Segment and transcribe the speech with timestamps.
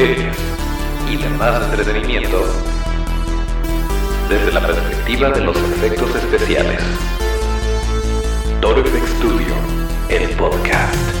[0.00, 0.34] series
[1.10, 2.42] y demás entretenimiento
[4.30, 6.80] desde la perspectiva de los efectos especiales.
[8.62, 9.54] Toro Studio,
[10.08, 11.19] el podcast.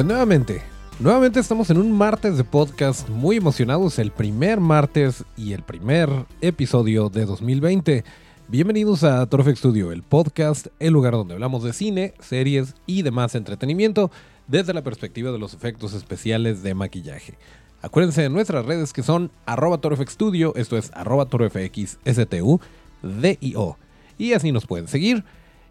[0.00, 0.62] Pues nuevamente,
[0.98, 6.08] nuevamente estamos en un martes de podcast muy emocionados, el primer martes y el primer
[6.40, 8.04] episodio de 2020.
[8.48, 13.34] Bienvenidos a Trophy Studio, el podcast, el lugar donde hablamos de cine, series y demás
[13.34, 14.10] entretenimiento
[14.48, 17.36] desde la perspectiva de los efectos especiales de maquillaje.
[17.82, 19.78] Acuérdense de nuestras redes que son arroba
[20.08, 22.58] Studio, esto es arroba torofxstu,
[23.02, 23.76] D-I-O.
[24.16, 25.24] Y así nos pueden seguir.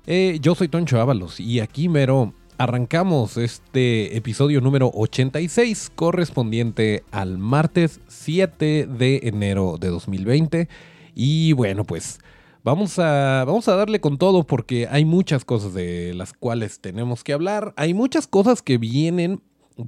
[0.06, 7.38] Eh, yo soy Toncho Ábalos y aquí mero arrancamos este episodio número 86 correspondiente al
[7.38, 10.68] martes 7 de enero de 2020.
[11.16, 12.20] Y bueno, pues
[12.62, 17.24] vamos a, vamos a darle con todo porque hay muchas cosas de las cuales tenemos
[17.24, 17.74] que hablar.
[17.78, 19.42] Hay muchas cosas que vienen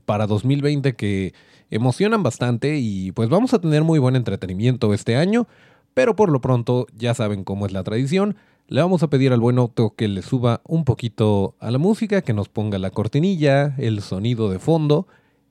[0.05, 1.33] para 2020 que
[1.71, 5.45] emocionan bastante y pues vamos a tener muy buen entretenimiento este año.
[5.93, 8.37] Pero por lo pronto ya saben cómo es la tradición
[8.71, 12.21] le vamos a pedir al buen Otto que le suba un poquito a la música,
[12.21, 15.07] que nos ponga la cortinilla, el sonido de fondo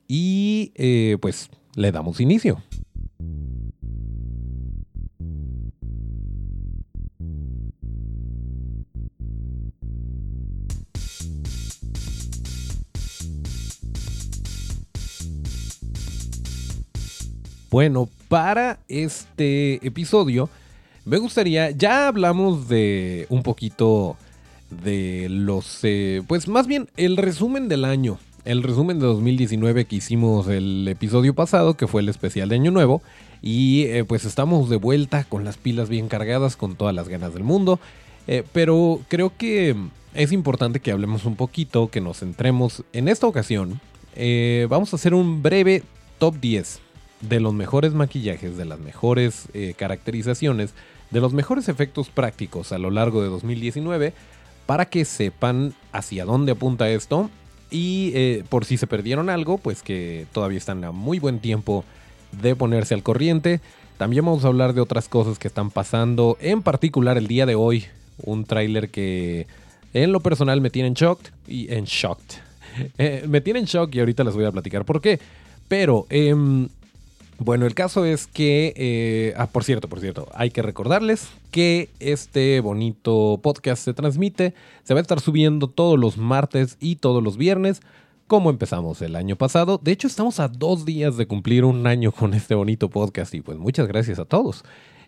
[0.08, 2.62] y eh, pues le damos inicio.
[17.70, 20.48] Bueno, para este episodio
[21.04, 24.16] me gustaría, ya hablamos de un poquito
[24.70, 29.96] de los, eh, pues más bien el resumen del año, el resumen de 2019 que
[29.96, 33.02] hicimos el episodio pasado, que fue el especial de Año Nuevo,
[33.42, 37.34] y eh, pues estamos de vuelta con las pilas bien cargadas, con todas las ganas
[37.34, 37.80] del mundo,
[38.26, 39.75] eh, pero creo que
[40.14, 43.80] es importante que hablemos un poquito, que nos centremos en esta ocasión.
[44.69, 45.82] vamos a hacer un breve
[46.19, 46.89] top 10
[47.20, 50.75] de los mejores maquillajes, de las mejores caracterizaciones
[51.10, 54.12] de los mejores efectos prácticos a lo largo de 2019
[54.66, 57.31] para que sepan hacia dónde apunta esto
[57.70, 61.84] y eh, por si se perdieron algo, pues que todavía están a muy buen tiempo
[62.41, 63.60] de ponerse al corriente.
[63.97, 67.54] También vamos a hablar de otras cosas que están pasando, en particular el día de
[67.54, 67.87] hoy,
[68.22, 69.47] un tráiler que
[69.92, 72.37] en lo personal me tiene en shock y en shocked.
[72.98, 75.19] Eh, me tiene en shock y ahorita les voy a platicar por qué.
[75.66, 76.32] Pero eh,
[77.42, 81.88] bueno, el caso es que, eh, ah, por cierto, por cierto, hay que recordarles que
[81.98, 84.52] este bonito podcast se transmite,
[84.84, 87.80] se va a estar subiendo todos los martes y todos los viernes,
[88.26, 89.80] como empezamos el año pasado.
[89.82, 93.40] De hecho, estamos a dos días de cumplir un año con este bonito podcast y
[93.40, 94.62] pues muchas gracias a todos.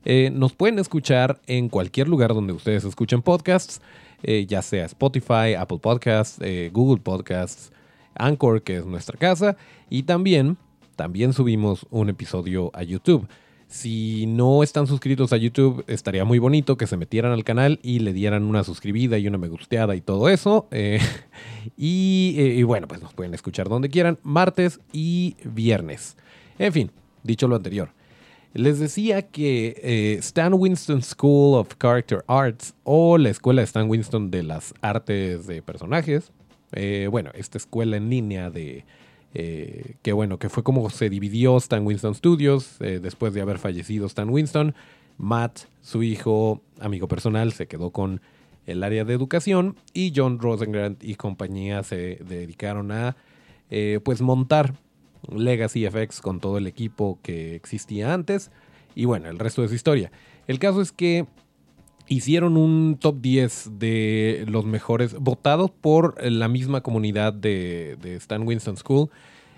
[0.06, 3.82] Eh, nos pueden escuchar en cualquier lugar donde ustedes escuchen podcasts,
[4.22, 6.40] eh, ya sea Spotify, Apple Podcasts,
[6.72, 7.72] Google Podcasts,
[8.14, 9.58] Anchor, que es nuestra casa,
[9.90, 10.56] y también
[10.96, 13.26] también subimos un episodio a YouTube.
[13.72, 18.00] Si no están suscritos a YouTube, estaría muy bonito que se metieran al canal y
[18.00, 20.68] le dieran una suscribida y una me gusteada y todo eso.
[20.72, 21.00] Eh,
[21.78, 26.18] eh, y, bueno, pues nos pueden escuchar donde quieran, martes y viernes.
[26.58, 26.90] En fin,
[27.22, 27.92] dicho lo anterior.
[28.52, 33.88] Les decía que eh, Stan Winston School of Character Arts o la escuela de Stan
[33.88, 36.30] Winston de las artes de personajes,
[37.10, 38.84] bueno, esta escuela en línea de
[39.34, 43.58] eh, que bueno, que fue como se dividió Stan Winston Studios eh, después de haber
[43.58, 44.74] fallecido Stan Winston.
[45.18, 48.20] Matt, su hijo, amigo personal, se quedó con
[48.66, 53.16] el área de educación y John Rosengrant y compañía se dedicaron a
[53.70, 54.74] eh, pues montar
[55.30, 58.50] Legacy FX con todo el equipo que existía antes
[58.94, 60.12] y bueno, el resto de su historia.
[60.46, 61.26] El caso es que
[62.08, 68.76] hicieron un top 10 de los mejores, votados por la misma comunidad de, Stan Winston
[68.76, 69.08] School.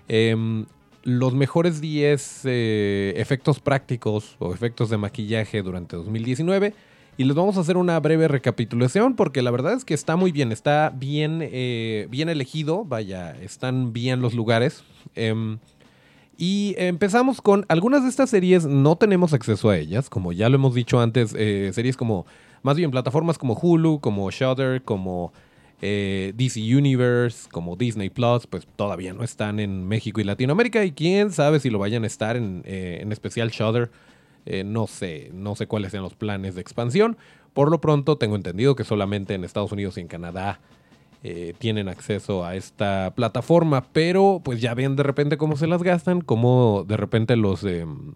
[0.09, 0.67] Em,
[1.03, 6.75] los mejores 10 eh, efectos prácticos o efectos de maquillaje durante 2019.
[7.17, 10.33] Y les vamos a hacer una breve recapitulación porque la verdad es que está muy
[10.33, 14.83] bien, está bien, eh, bien elegido, vaya, están bien los lugares.
[16.37, 20.57] Y empezamos con algunas de estas series, no tenemos acceso a ellas, como ya lo
[20.57, 22.27] hemos dicho antes, eh, series como,
[22.63, 25.33] más bien plataformas como Hulu, como Shudder, como
[25.81, 30.91] eh, DC Universe, como Disney Plus, pues todavía no están en México y Latinoamérica y
[30.91, 33.91] quién sabe si lo vayan a estar en, eh, en especial Shudder.
[34.65, 37.17] no sé, no sé cuáles sean los planes de expansión.
[37.53, 40.61] Por lo pronto tengo entendido que solamente en Estados Unidos y en Canadá
[41.27, 45.83] eh, tienen acceso a esta plataforma, pero pues ya ven de repente cómo se las
[45.83, 48.13] gastan, cómo de repente los, em,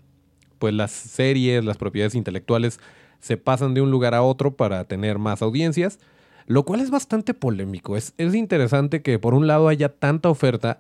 [0.59, 2.81] pues las series, las propiedades intelectuales
[3.19, 6.01] se pasan de un lugar a otro para tener más audiencias,
[6.45, 7.97] lo cual es bastante polémico.
[7.97, 10.79] Es, es interesante que por un lado haya tanta oferta,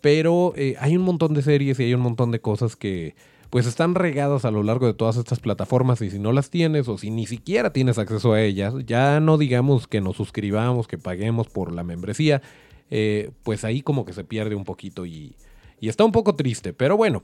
[0.00, 3.14] pero eh, hay un montón de series y hay un montón de cosas que
[3.50, 6.88] pues están regadas a lo largo de todas estas plataformas y si no las tienes
[6.88, 10.98] o si ni siquiera tienes acceso a ellas, ya no digamos que nos suscribamos, que
[10.98, 12.42] paguemos por la membresía,
[12.90, 15.36] eh, pues ahí como que se pierde un poquito y,
[15.80, 16.72] y está un poco triste.
[16.72, 17.22] Pero bueno,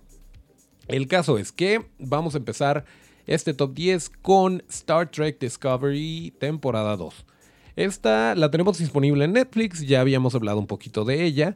[0.88, 2.84] el caso es que vamos a empezar
[3.26, 7.26] este top 10 con Star Trek Discovery temporada 2.
[7.76, 11.54] Esta la tenemos disponible en Netflix, ya habíamos hablado un poquito de ella.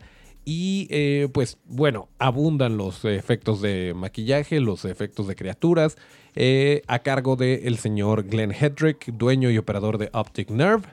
[0.49, 5.99] Y eh, pues bueno, abundan los efectos de maquillaje, los efectos de criaturas,
[6.37, 10.85] eh, a cargo del señor Glenn Hedrick, dueño y operador de Optic Nerve.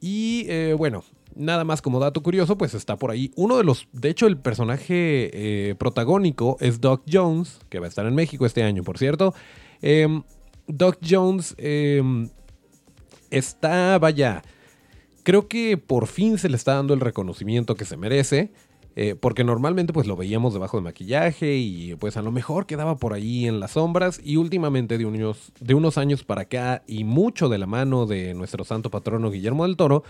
[0.00, 1.04] Y eh, bueno,
[1.36, 4.38] nada más como dato curioso, pues está por ahí uno de los, de hecho el
[4.38, 9.34] personaje protagónico es Doc Jones, que va a estar en México este año, por cierto.
[9.82, 10.22] Em,
[10.66, 12.30] Doc Jones em,
[13.30, 14.42] está, vaya,
[15.24, 18.50] creo que por fin se le está dando el reconocimiento que se merece.
[18.96, 22.96] Eh, porque normalmente pues lo veíamos debajo de maquillaje y pues a lo mejor quedaba
[22.96, 27.02] por ahí en las sombras y últimamente de unos, de unos años para acá y
[27.02, 30.04] mucho de la mano de nuestro santo patrono Guillermo del Toro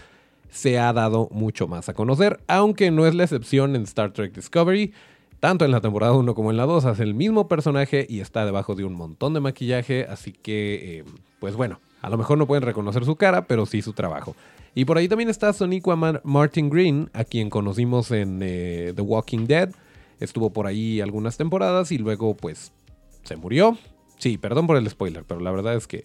[0.51, 4.35] se ha dado mucho más a conocer, aunque no es la excepción en Star Trek
[4.35, 4.93] Discovery.
[5.41, 8.47] Tanto en la temporada 1 como en la 2 hace el mismo personaje y está
[8.47, 11.05] debajo de un montón de maquillaje, así que, eh,
[11.39, 14.35] pues bueno, a lo mejor no pueden reconocer su cara, pero sí su trabajo.
[14.75, 19.47] Y por ahí también está Soniqua Martin Green, a quien conocimos en eh, The Walking
[19.47, 19.71] Dead.
[20.19, 22.73] Estuvo por ahí algunas temporadas y luego pues
[23.23, 23.79] se murió.
[24.19, 26.05] Sí, perdón por el spoiler, pero la verdad es que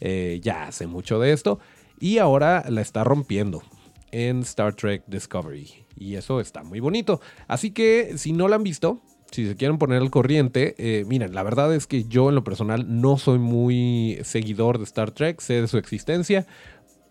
[0.00, 1.60] eh, ya hace mucho de esto.
[2.00, 3.62] Y ahora la está rompiendo
[4.10, 5.68] en Star Trek Discovery.
[5.96, 7.20] Y eso está muy bonito.
[7.46, 9.00] Así que si no la han visto,
[9.30, 12.44] si se quieren poner al corriente, eh, miren, la verdad es que yo en lo
[12.44, 16.46] personal no soy muy seguidor de Star Trek, sé de su existencia,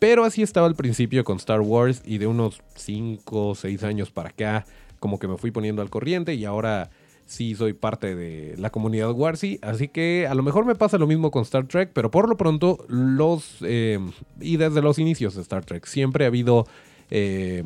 [0.01, 4.09] pero así estaba al principio con Star Wars y de unos 5 o 6 años
[4.09, 4.65] para acá,
[4.99, 6.89] como que me fui poniendo al corriente y ahora
[7.27, 9.59] sí soy parte de la comunidad Warsy.
[9.61, 12.35] Así que a lo mejor me pasa lo mismo con Star Trek, pero por lo
[12.35, 13.57] pronto los...
[13.61, 13.99] Eh,
[14.39, 16.65] y desde los inicios de Star Trek siempre ha habido...
[17.11, 17.63] Eh,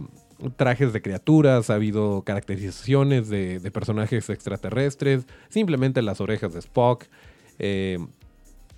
[0.57, 7.05] trajes de criaturas, ha habido caracterizaciones de, personajes extraterrestres, simplemente las orejas de Spock.
[7.59, 7.97] Eh,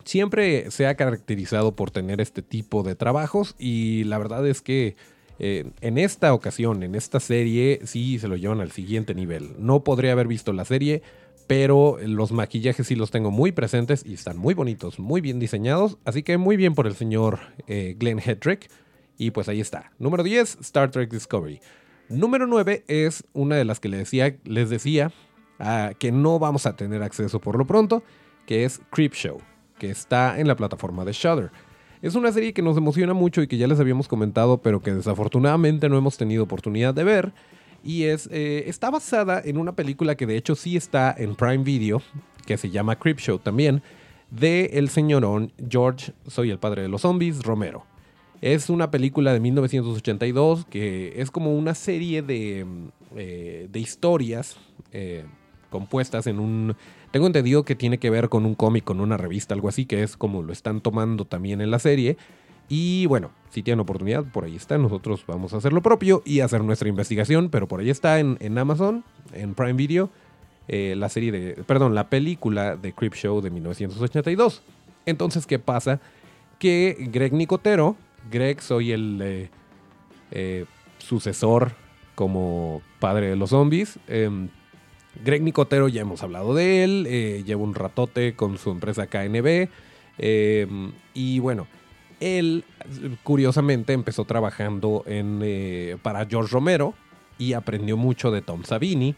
[0.08, 4.96] siempre se ha caracterizado por tener este tipo de trabajos y la verdad es que
[5.40, 9.52] eh, en esta ocasión, en esta serie, sí se lo llevan al siguiente nivel.
[9.60, 11.04] No podría haber visto la serie,
[11.46, 15.98] pero los maquillajes sí los tengo muy presentes y están muy bonitos, muy bien diseñados,
[16.06, 18.70] así que muy bien por el señor eh, Glenn Hedrick.
[19.20, 19.92] Y pues ahí está.
[19.98, 21.60] Número 10, Star Trek Discovery.
[22.08, 25.12] Número 9 es una de las que les decía, les decía
[25.60, 28.04] ah, que no vamos a tener acceso por lo pronto,
[28.46, 29.42] que es Creepshow
[29.78, 31.52] que está en la plataforma de Shudder.
[32.02, 34.94] Es una serie que nos emociona mucho y que ya les habíamos comentado, pero que
[34.94, 37.34] desafortunadamente no hemos tenido oportunidad de ver.
[37.84, 41.64] Y es, eh, está basada en una película que de hecho sí está en Prime
[41.64, 42.02] Video,
[42.46, 43.82] que se llama Creepshow también,
[44.30, 47.86] de el señorón George, soy el padre de los zombies, Romero.
[48.42, 52.66] Es una película de 1982 que es como una serie de,
[53.16, 54.58] eh, de historias
[54.92, 55.26] eh,
[55.70, 56.76] compuestas en un
[57.12, 60.04] tengo entendido que tiene que ver con un cómic, con una revista, algo así, que
[60.04, 62.18] es como lo están tomando también en la serie.
[62.70, 64.78] Y bueno, si tienen oportunidad, por ahí está.
[64.78, 68.58] Nosotros vamos a hacer lo propio y hacer nuestra investigación, pero por ahí está en,
[68.58, 70.10] Amazon, en Prime Video,
[70.68, 74.64] eh, la serie de, perdón, la película de Show de 1982.
[75.06, 76.02] Entonces, ¿qué pasa?
[76.60, 77.96] Que Greg Nicotero,
[78.30, 79.50] Greg soy el eh,
[80.32, 80.66] eh,
[80.98, 81.72] sucesor
[82.16, 84.50] como padre de los zombies, em,
[85.24, 89.70] Greg Nicotero, ya hemos hablado de él, eh, lleva un ratote con su empresa KNB.
[90.18, 91.68] Em, y bueno,
[92.20, 92.64] él
[93.24, 96.94] curiosamente empezó trabajando en, eh, para George Romero
[97.38, 99.16] y aprendió mucho de Tom Savini,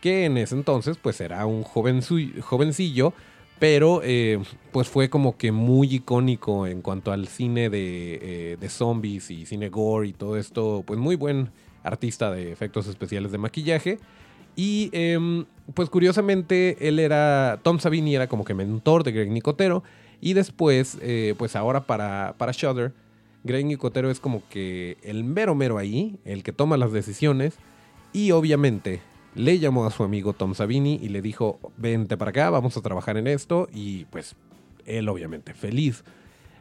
[0.00, 2.00] que en ese entonces pues era un joven
[2.40, 3.12] jovencillo,
[3.58, 4.38] pero eh,
[4.72, 9.68] pues fue como que muy icónico en cuanto al cine de, de zombies y cine
[9.68, 11.50] gore y todo esto, pues muy buen
[11.82, 13.98] artista de efectos especiales de maquillaje.
[14.62, 19.82] Y em, pues curiosamente él era, Tom Savini era como que mentor de Greg Nicotero.
[20.20, 22.92] Y después, eh, pues ahora para, para Shudder,
[23.42, 27.54] Greg Nicotero es como que el mero mero ahí, el que toma las decisiones.
[28.12, 29.00] Y obviamente
[29.34, 32.82] le llamó a su amigo Tom Savini y le dijo, vente para acá, vamos a
[32.82, 33.66] trabajar en esto.
[33.72, 34.36] Y pues
[34.84, 36.04] él obviamente feliz.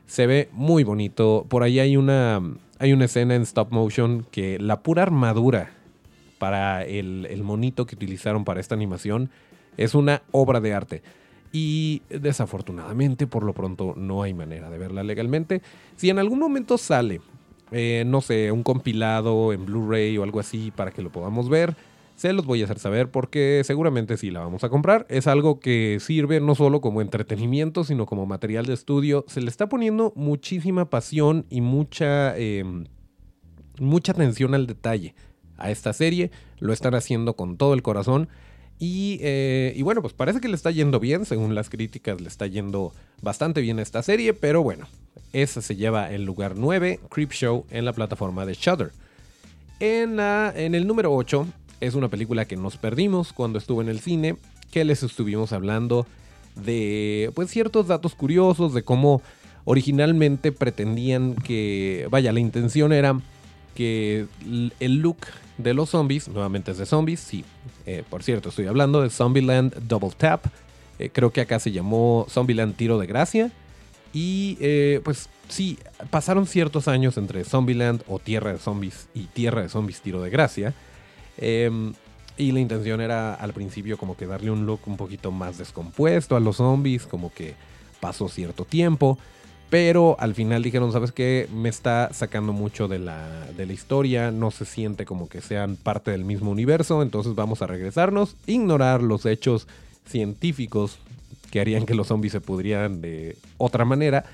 [0.05, 1.45] Se ve muy bonito.
[1.49, 2.41] Por ahí hay una,
[2.77, 5.73] hay una escena en stop motion que la pura armadura
[6.39, 9.29] para el, monito que utilizaron para esta animación
[9.77, 11.03] es una obra de arte.
[11.51, 15.61] Y desafortunadamente, por lo pronto, no hay manera de verla legalmente.
[15.95, 17.21] Si en algún momento sale,
[17.71, 21.75] eh, no sé, un compilado en Blu-ray o algo así para que lo podamos ver,
[22.15, 25.07] se los voy a hacer saber porque seguramente sí la vamos a comprar.
[25.09, 29.23] Es algo que sirve no solo como entretenimiento, sino como material de estudio.
[29.27, 32.85] Se le está poniendo muchísima pasión y mucha, em,
[33.79, 35.15] mucha atención al detalle
[35.59, 36.31] a esta serie.
[36.59, 38.29] Lo están haciendo con todo el corazón.
[38.81, 42.47] Eh, y, bueno, pues parece que le está yendo bien, según las críticas le está
[42.47, 44.87] yendo bastante bien esta serie, pero bueno,
[45.33, 48.91] esa se lleva el lugar 9, Creepshow, en la plataforma de Shudder.
[49.81, 51.45] En, en el número 8
[51.81, 54.37] es una película que nos perdimos cuando estuvo en el cine,
[54.71, 56.05] que les estuvimos hablando
[56.55, 59.21] de pues ciertos datos curiosos de cómo
[59.65, 63.19] originalmente pretendían que, vaya, la intención era
[63.79, 64.25] que
[64.81, 65.19] el look
[65.57, 67.45] de los zombies, nuevamente es de zombies, sí,
[67.85, 70.47] eh, por cierto, estoy hablando de Zombieland Double Tap,
[70.99, 73.53] eh, creo que acá se llamó Zombieland Tiro de Gracia,
[74.11, 79.61] y eh, pues sí, pasaron ciertos años entre Zombieland o Tierra de Zombies y Tierra
[79.61, 80.73] de Zombies Tiro de Gracia,
[81.37, 81.93] em,
[82.35, 86.35] y la intención era al principio como que darle un look un poquito más descompuesto
[86.35, 87.55] a los zombies, como que
[88.01, 89.17] pasó cierto tiempo.
[89.69, 91.47] Pero al final dijeron, ¿sabes qué?
[91.53, 95.75] Me está sacando mucho de la, de la historia, no se siente como que sean
[95.75, 99.67] parte del mismo universo, entonces vamos a regresarnos, ignorar los hechos
[100.07, 100.97] científicos
[101.51, 104.25] que harían que los zombies se pudrieran de otra manera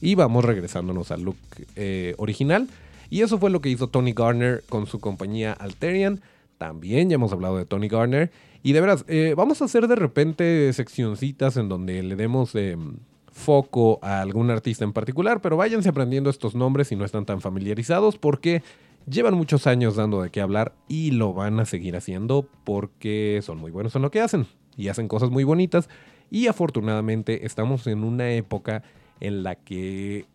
[0.00, 1.36] y vamos regresándonos al look
[1.76, 2.68] eh, original.
[3.10, 6.20] Y eso fue lo que hizo Tony Garner con su compañía Alterian.
[6.58, 8.30] También ya hemos hablado de Tony Garner.
[8.62, 12.96] Y de veras, eh, vamos a hacer de repente seccioncitas en donde le demos em,
[13.34, 17.40] foco a algún artista en particular, pero váyanse aprendiendo estos nombres si no están tan
[17.40, 18.62] familiarizados porque
[19.10, 23.58] llevan muchos años dando de qué hablar y lo van a seguir haciendo porque son
[23.58, 25.88] muy buenos en lo que hacen y hacen cosas muy bonitas
[26.30, 28.84] y afortunadamente estamos en una época
[29.18, 30.26] en la que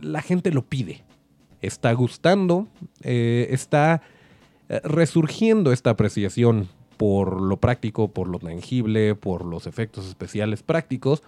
[0.00, 1.04] la gente lo pide.
[1.62, 2.66] Está gustando,
[3.02, 4.02] eh, está
[4.68, 11.22] eh, resurgiendo esta apreciación por lo práctico, por lo tangible, por los efectos especiales prácticos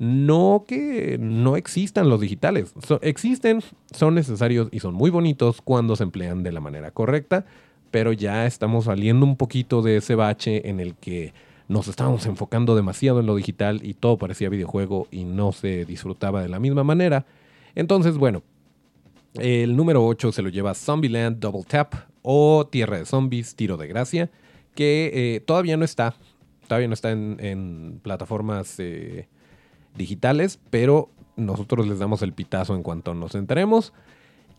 [0.00, 2.72] no que no existan los digitales.
[3.02, 3.60] existen,
[3.92, 7.44] son necesarios y son muy bonitos cuando se emplean de la manera correcta,
[7.90, 11.34] pero ya estamos saliendo un poquito de ese bache en el que
[11.68, 16.40] nos estábamos enfocando demasiado en lo digital y todo parecía videojuego y no se disfrutaba
[16.40, 17.26] de la misma manera.
[17.74, 18.42] Entonces, bueno,
[19.34, 21.92] el número 8 se lo lleva Zombieland Double Tap
[22.22, 24.30] o Tierra de Zombies Tiro de Gracia,
[24.74, 26.14] que eh, todavía no está,
[26.66, 28.76] todavía no está en, plataformas...
[28.78, 29.28] Eh,
[29.96, 33.92] digitales, pero nosotros les damos el pitazo en cuanto nos enteremos.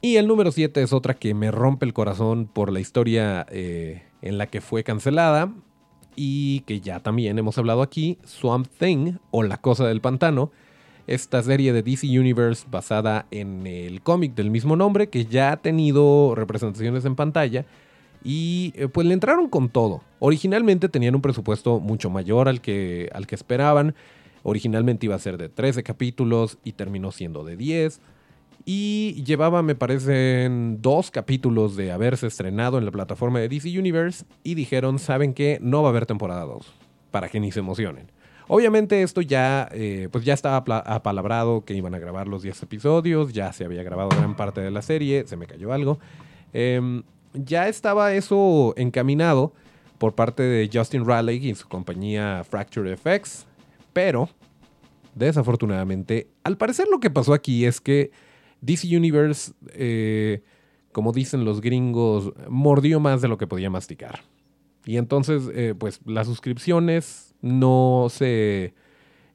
[0.02, 4.04] Y el número 7 es otra que me rompe el corazón por la historia eh,
[4.22, 5.54] en la que fue cancelada
[6.16, 10.52] y que ya también hemos hablado aquí, Swamp Thing o La Cosa del Pantano,
[11.08, 15.58] esta serie de DC Universe basada en el cómic del mismo nombre que ya ha
[15.58, 17.66] tenido representaciones en pantalla
[18.24, 20.02] y eh, pues le entraron con todo.
[20.20, 23.96] Originalmente tenían un presupuesto mucho mayor al que, al que esperaban.
[24.44, 28.00] Originalmente iba a ser de 13 capítulos y terminó siendo de 10.
[28.66, 34.26] Y llevaba, me parecen, dos capítulos de haberse estrenado en la plataforma de DC Universe
[34.44, 35.58] y dijeron, ¿saben qué?
[35.62, 36.72] No va a haber temporada 2,
[37.10, 38.12] para que ni se emocionen.
[38.48, 43.34] Obviamente esto ya, eh, pues ya estaba apalabrado que iban a grabar los 10 episodios,
[43.34, 46.00] ya se había grabado gran parte de la serie, se me cayó algo.
[46.54, 49.54] Em, ya estaba eso encaminado
[49.98, 53.46] por parte de Justin Raleigh y su compañía Fracture FX,
[53.94, 54.30] pero,
[55.16, 58.12] desafortunadamente, al parecer lo que pasó aquí es que
[58.62, 60.44] DC Universe, eh,
[60.92, 64.22] como dicen los gringos, mordió más de lo que podía masticar.
[64.86, 68.74] Y entonces, eh, pues las suscripciones no se...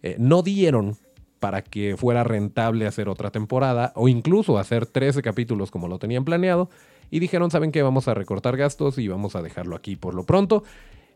[0.03, 0.97] Eh, no dieron
[1.41, 6.25] para que fuera rentable hacer otra temporada o incluso hacer 13 capítulos como lo tenían
[6.25, 6.71] planeado.
[7.11, 7.83] Y dijeron, ¿saben qué?
[7.83, 10.65] Vamos a recortar gastos y vamos a dejarlo aquí por lo pronto.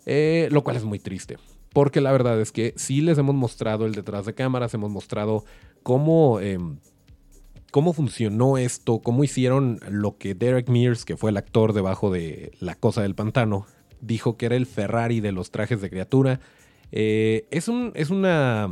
[0.07, 1.37] lo cual es muy triste.
[1.73, 5.45] Porque la verdad es que sí les hemos mostrado el detrás de cámaras, hemos mostrado
[5.83, 6.79] cómo, em,
[7.71, 12.53] cómo funcionó esto, cómo hicieron lo que Derek Mears, que fue el actor debajo de
[12.61, 13.67] La Cosa del Pantano,
[14.01, 16.41] dijo que era el Ferrari de los trajes de criatura.
[16.91, 18.69] Eh, es un, es una,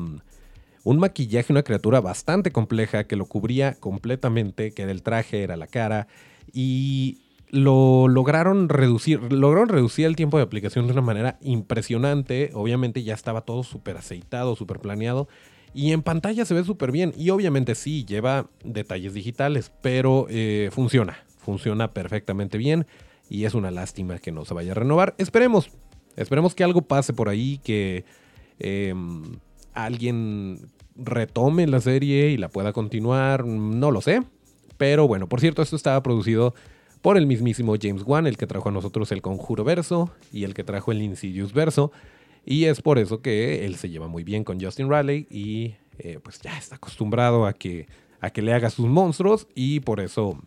[0.84, 5.68] un maquillaje, una criatura bastante compleja que lo cubría completamente, que el traje, era la
[5.68, 6.08] cara.
[6.52, 7.18] Y
[7.50, 12.50] lo lograron reducir, lograron reducir el tiempo de aplicación de una manera impresionante.
[12.54, 15.28] Obviamente ya estaba todo súper aceitado, súper planeado.
[15.74, 17.12] Y en pantalla se ve súper bien.
[17.16, 21.18] Y obviamente sí, lleva detalles digitales, pero eh, funciona.
[21.38, 22.86] funciona perfectamente bien
[23.30, 25.14] y es una lástima que no se vaya a renovar.
[25.18, 25.70] Esperemos,
[26.16, 28.04] esperemos que algo pase por ahí, que
[28.58, 29.38] em,
[29.74, 34.22] alguien retome la serie y la pueda continuar, no lo sé.
[34.76, 36.54] Pero bueno, por cierto, esto estaba producido
[37.08, 40.52] por el mismísimo James Wan, el que trajo a nosotros el Conjuro Verso y el
[40.52, 41.90] que trajo el Insidious Verso.
[42.44, 46.20] Y es por eso que él se lleva muy bien con Justin Riley y eh,
[46.22, 47.86] pues ya está acostumbrado a que,
[48.20, 50.38] a que le haga sus monstruos y por eso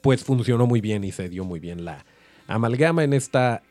[0.00, 2.06] pues funcionó muy bien y se dio muy bien la
[2.46, 3.62] amalgama en esta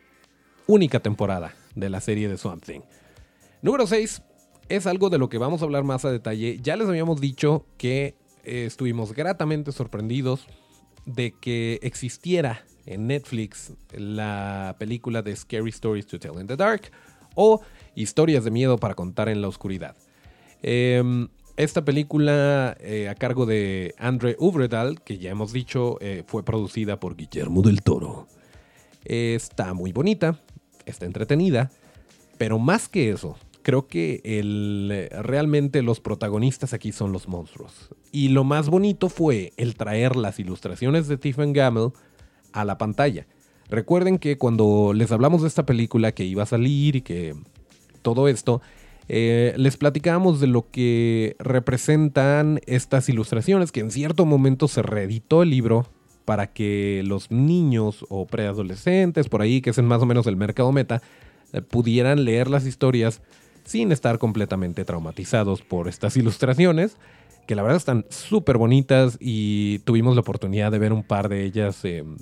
[0.68, 2.82] única temporada de la serie de Swamp Thing.
[3.64, 4.22] Número 6
[4.70, 6.60] es algo de lo que vamos a hablar más a detalle.
[6.62, 10.48] Ya les habíamos dicho que eh, estuvimos gratamente sorprendidos
[11.06, 16.92] de que existiera en Netflix la película de Scary Stories to Tell in the Dark
[17.36, 17.62] o
[17.96, 19.96] Historias de Miedo para Contar en la Oscuridad.
[20.62, 26.44] Em, esta película eh, a cargo de Andre Uvredal, que ya hemos dicho eh, fue
[26.44, 28.28] producida por Guillermo del Toro,
[29.06, 30.40] está muy bonita,
[30.86, 31.70] está entretenida,
[32.38, 37.90] pero más que eso, creo que el, realmente los protagonistas aquí son los monstruos.
[38.12, 41.92] Y lo más bonito fue el traer las ilustraciones de Stephen Gamble
[42.52, 43.26] a la pantalla.
[43.70, 47.36] Recuerden que cuando les hablamos de esta película que iba a salir y que
[48.04, 48.62] todo esto,
[49.10, 55.42] eh, les platicábamos de lo que representan estas ilustraciones, que en cierto momento se reeditó
[55.42, 55.88] el libro
[56.26, 60.72] para que los niños o preadolescentes, por ahí, que es más o menos el mercado
[60.72, 61.02] meta,
[61.52, 63.22] eh, pudieran leer las historias
[63.64, 66.98] sin estar completamente traumatizados por estas ilustraciones,
[67.48, 71.44] que la verdad están súper bonitas y tuvimos la oportunidad de ver un par de
[71.44, 72.18] ellas em,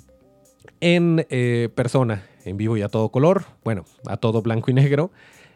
[0.80, 5.12] en eh, persona, en vivo y a todo color, bueno, a todo blanco y negro.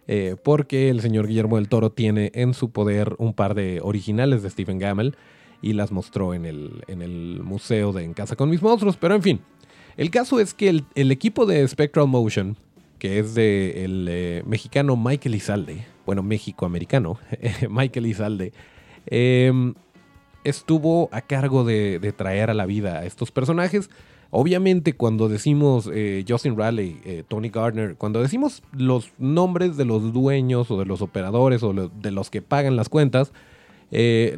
[0.08, 4.44] Eh, porque el señor Guillermo del Toro tiene en su poder un par de originales
[4.44, 5.14] de Stephen Gamble
[5.64, 8.98] y las mostró en el, en el museo de En Casa con mis monstruos.
[8.98, 9.42] Pero en fin,
[9.98, 12.56] el caso es que el equipo de Spectral Motion
[13.06, 17.20] que es de el eh, mexicano Michael Izalde, bueno, México-americano,
[17.70, 18.52] Michael Izalde,
[19.06, 19.76] em,
[20.44, 23.92] estuvo a cargo de, traer a la vida a estos personajes.
[24.32, 30.12] Obviamente cuando decimos eh, Justin Riley, eh, Tony Gardner, cuando decimos los nombres de los
[30.12, 33.34] dueños o de los operadores o de los que pagan las cuentas,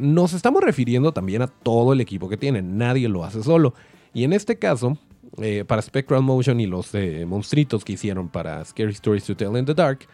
[0.01, 2.77] nos estamos refiriendo también a todo el equipo que tienen.
[2.77, 3.73] Nadie lo hace solo.
[4.13, 4.97] Y en este caso,
[5.41, 9.57] eh, para Spectral Motion y los eh, monstruitos que hicieron para Scary Stories to Tell
[9.57, 10.07] in the Dark.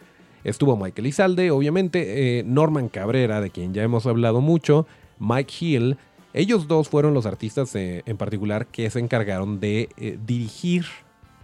[0.43, 4.86] Estuvo Michael Izalde, obviamente, eh, Norman Cabrera, de quien ya hemos hablado mucho,
[5.19, 5.97] Mike Hill.
[6.34, 10.86] Ellos dos fueron los artistas en particular que se encargaron de dirigir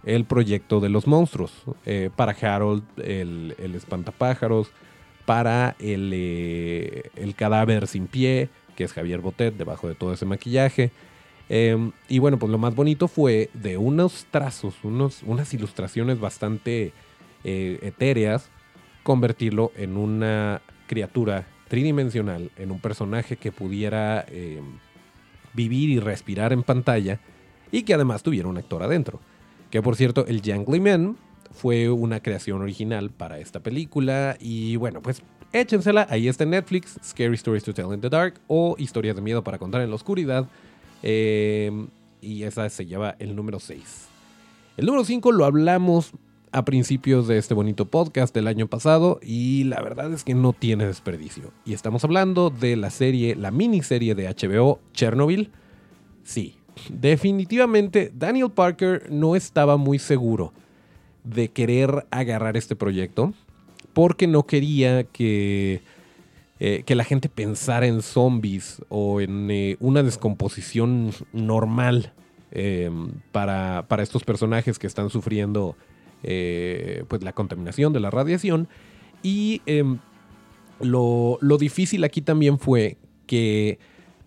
[0.04, 1.52] el proyecto de los monstruos.
[2.16, 4.72] para Harold, el, el espantapájaros,
[5.26, 6.12] para el,
[7.14, 10.90] el cadáver sin pie, que es Javier Botet, debajo de todo ese maquillaje.
[11.52, 16.92] Em, y bueno, pues lo más bonito fue de unos trazos, unos, unas ilustraciones bastante
[17.42, 18.48] eh, etéreas,
[19.02, 24.78] convertirlo en una criatura tridimensional, en un personaje que pudiera em,
[25.52, 27.18] vivir y respirar en pantalla
[27.72, 29.18] y que además tuviera un actor adentro.
[29.72, 31.16] Que por cierto, el Jangly Man
[31.50, 37.00] fue una creación original para esta película y bueno, pues échensela, ahí está en Netflix,
[37.02, 39.96] Scary Stories to Tell in the Dark o Historias de Miedo para Contar en la
[39.96, 40.48] Oscuridad.
[41.02, 41.88] Em,
[42.20, 44.08] y esa se lleva el número 6.
[44.76, 46.12] El número 5 lo hablamos
[46.52, 50.52] a principios de este bonito podcast del año pasado y la verdad es que no
[50.52, 51.52] tiene desperdicio.
[51.64, 55.50] Y estamos hablando de la serie, la miniserie de HBO Chernobyl.
[56.24, 56.56] Sí,
[56.88, 60.52] definitivamente Daniel Parker no estaba muy seguro
[61.24, 63.32] de querer agarrar este proyecto
[63.92, 65.82] porque no quería que
[66.62, 72.12] eh, que la gente pensara en zombies o en eh, una descomposición normal
[72.50, 75.74] em, para, estos personajes que están sufriendo
[76.22, 78.68] eh, pues la contaminación de la radiación.
[79.22, 80.00] Y em,
[80.80, 83.78] lo, lo difícil aquí también fue que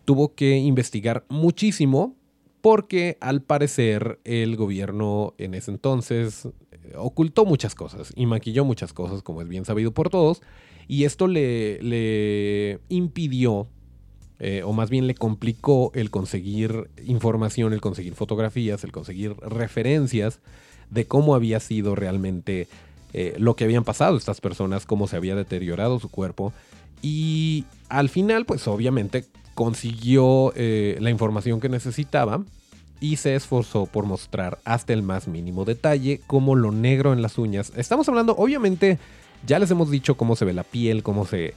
[0.03, 2.15] tuvo que investigar muchísimo
[2.61, 6.47] porque al parecer el gobierno en ese entonces
[6.95, 10.41] ocultó muchas cosas y maquilló muchas cosas, como es bien sabido por todos,
[10.87, 13.67] y esto le, impidió,
[14.39, 20.39] eh, o más bien le complicó el conseguir información, el conseguir fotografías, el conseguir referencias
[20.89, 22.67] de cómo había sido realmente
[23.13, 26.51] eh, lo que habían pasado estas personas, cómo se había deteriorado su cuerpo.
[27.01, 32.43] Y al final, pues obviamente consiguió eh, la información que necesitaba
[32.99, 37.37] y se esforzó por mostrar hasta el más mínimo detalle como lo negro en las
[37.37, 37.71] uñas.
[37.75, 38.97] Estamos hablando, obviamente,
[39.45, 41.53] ya les hemos dicho cómo se ve la piel, cómo se,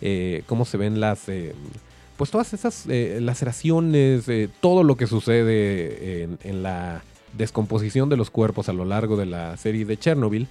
[0.00, 1.54] eh, cómo se ven las, eh,
[2.16, 7.02] pues todas esas eh, laceraciones, eh, todo lo que sucede en, la
[7.36, 10.48] descomposición de los cuerpos a lo largo de la serie de Chernobyl,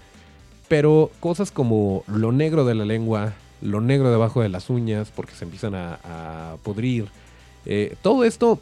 [0.67, 5.33] pero cosas como lo negro de la lengua, lo negro debajo de las uñas, porque
[5.33, 7.07] se empiezan a, a pudrir,
[7.65, 8.59] eh, todo esto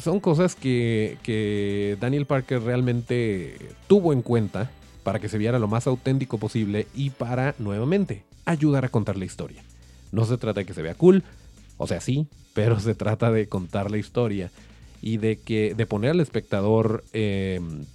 [0.00, 3.54] son cosas que, que Daniel Parker realmente
[3.86, 4.72] tuvo en cuenta
[5.08, 9.24] para que se viera lo más auténtico posible y para, nuevamente, ayudar a contar la
[9.24, 9.62] historia.
[10.12, 11.24] No se trata de que se vea cool,
[11.78, 14.50] o sea, sí, pero se trata de contar la historia
[15.00, 17.86] y de que de poner al espectador em,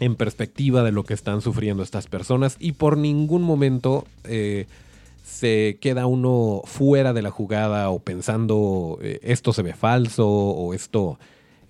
[0.00, 4.66] en perspectiva de lo que están sufriendo estas personas y por ningún momento eh,
[5.24, 10.74] se queda uno fuera de la jugada o pensando eh, esto se ve falso o
[10.74, 11.18] esto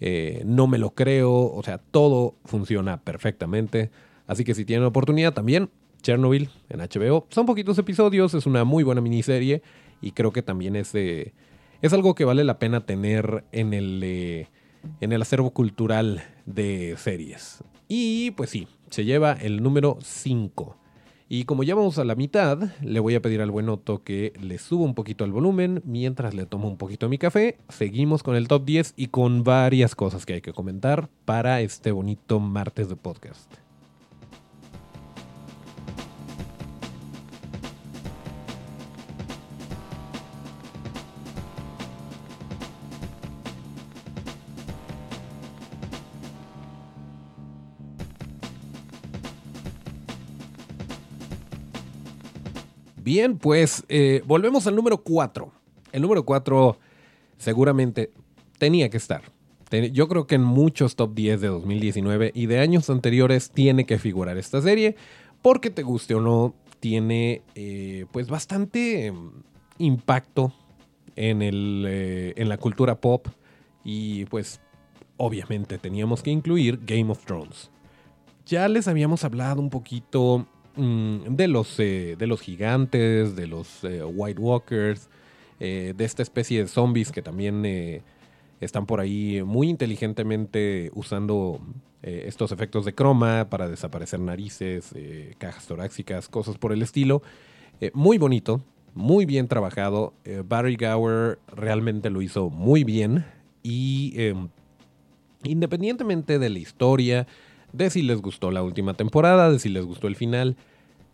[0.00, 3.92] eh, no me lo creo, o sea, todo funciona perfectamente.
[4.26, 5.70] Así que si tienen oportunidad también,
[6.02, 9.62] Chernobyl en HBO, son poquitos episodios, es una muy buena miniserie
[10.00, 14.48] y creo que también es, es algo que vale la pena tener en el, eh,
[15.00, 17.64] en el acervo cultural de series.
[17.88, 20.76] Y pues sí, se lleva el número 5.
[21.28, 24.34] Y como ya vamos a la mitad, le voy a pedir al buen Otto que
[24.40, 27.58] le suba un poquito el volumen mientras le tomo un poquito mi café.
[27.70, 31.92] Seguimos con el top 10 y con varias cosas que hay que comentar para este
[31.92, 33.63] bonito martes de podcast.
[53.04, 55.52] Bien, pues eh, volvemos al número 4.
[55.92, 56.78] El número 4
[57.36, 58.10] seguramente
[58.58, 59.20] tenía que estar.
[59.92, 63.98] Yo creo que en muchos top 10 de 2019 y de años anteriores tiene que
[63.98, 64.96] figurar esta serie,
[65.42, 69.32] porque te guste o no, tiene eh, pues bastante em,
[69.76, 70.54] impacto
[71.14, 73.26] en, el, eh, en la cultura pop
[73.84, 74.62] y pues
[75.18, 77.70] obviamente teníamos que incluir Game of Thrones.
[78.46, 83.84] Ya les habíamos hablado un poquito Mm, de, los, eh, de los gigantes, de los
[83.84, 85.08] eh, White Walkers,
[85.60, 88.02] eh, de esta especie de zombies que también
[88.60, 91.60] están por ahí muy inteligentemente usando
[92.02, 94.94] estos efectos de croma para desaparecer narices,
[95.38, 97.22] cajas torácicas, cosas por el estilo.
[97.94, 98.60] muy bonito,
[98.94, 100.12] muy bien trabajado.
[100.46, 103.24] Barry Gower realmente lo hizo muy bien
[103.62, 104.48] y em,
[105.44, 107.26] independientemente de la historia,
[107.74, 110.56] de si les gustó la última temporada, de si les gustó el final.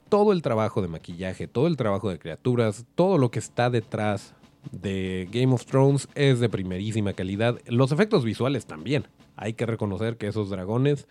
[0.09, 4.35] Todo el trabajo de maquillaje, todo el trabajo de criaturas, todo lo que está detrás
[4.73, 7.59] de Game of Thrones es de primerísima calidad.
[7.67, 9.07] Los efectos visuales también.
[9.37, 11.09] Hay que reconocer que esos dragones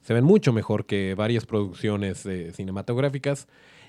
[0.00, 3.48] se ven mucho mejor que varias producciones eh, cinematográficas.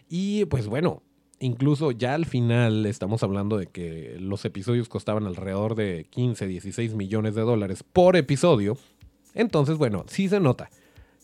[0.09, 1.03] Y pues bueno,
[1.39, 6.95] incluso ya al final estamos hablando de que los episodios costaban alrededor de 15, 16
[6.95, 8.77] millones de dólares por episodio.
[9.33, 10.69] Entonces, bueno, sí se nota.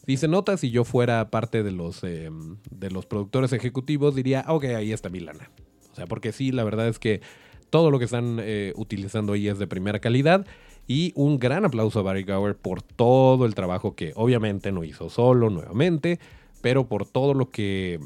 [0.06, 2.30] Dice nota, si yo fuera parte de los, eh,
[2.70, 5.50] de los productores ejecutivos, diría, ok, ahí está mi lana.
[5.92, 7.22] O sea, porque sí, la verdad es que
[7.70, 10.46] todo lo que están eh, utilizando ahí es de primera calidad.
[10.88, 15.10] Y un gran aplauso a Barry Gower por todo el trabajo que obviamente no hizo
[15.10, 16.20] solo nuevamente,
[16.62, 18.00] pero por todo lo que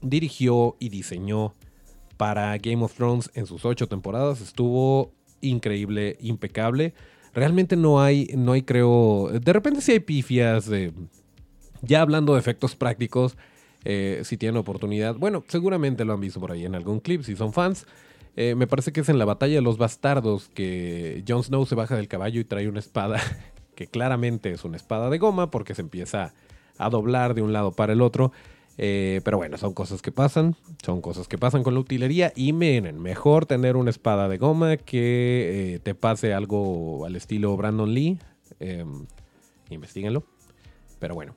[0.00, 1.52] dirigió y diseñó
[2.16, 4.40] para Game of Thrones en sus ocho temporadas.
[4.40, 6.94] Estuvo increíble, impecable.
[7.34, 9.28] Realmente no hay, no hay, creo.
[9.28, 10.92] De repente sí hay pifias de
[11.84, 13.36] ya hablando de efectos prácticos,
[13.84, 17.36] eh, si tienen oportunidad, bueno, seguramente lo han visto por ahí en algún clip, si
[17.36, 17.86] son fans.
[18.36, 21.74] Eh, me parece que es en la batalla de los bastardos que Jon Snow se
[21.74, 23.20] baja del caballo y trae una espada
[23.76, 26.32] que claramente es una espada de goma porque se empieza
[26.78, 28.32] a doblar de un lado para el otro.
[28.76, 32.52] Eh, pero bueno, son cosas que pasan, son cosas que pasan con la utilería y
[32.52, 38.18] miren, mejor tener una espada de goma que te pase algo al estilo Brandon Lee.
[38.58, 38.84] Eh,
[39.70, 40.24] investiguenlo.
[40.98, 41.34] Pero bueno,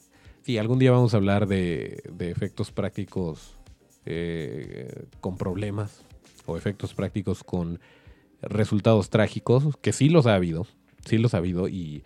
[0.48, 3.58] Sí, algún día vamos a hablar de, efectos prácticos
[4.06, 6.06] eh, con problemas
[6.46, 7.82] o efectos prácticos con
[8.42, 10.66] resultados trágicos, que sí los ha habido,
[11.06, 12.06] sí los ha habido y